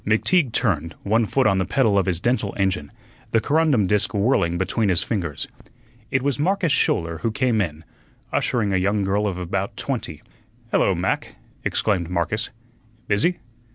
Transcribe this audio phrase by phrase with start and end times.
[0.03, 2.91] McTeague turned, one foot on the pedal of his dental engine,
[3.29, 5.47] the corundum disk whirling between his fingers.
[6.09, 7.83] It was Marcus Schouler who came in,
[8.33, 10.23] ushering a young girl of about twenty.
[10.71, 12.49] "Hello, Mac," exclaimed Marcus;
[13.07, 13.37] "busy?